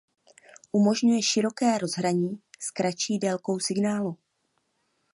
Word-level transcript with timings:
Umožňuje 0.71 1.21
široké 1.21 1.77
rozhraní 1.77 2.41
s 2.59 2.71
kratší 2.71 3.19
délkou 3.19 3.59
signálu. 3.59 4.17